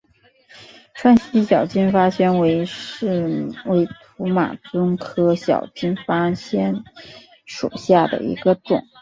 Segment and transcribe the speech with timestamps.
[0.95, 6.83] 川西小金发藓为土马鬃科小金发藓
[7.45, 8.83] 属下的一个种。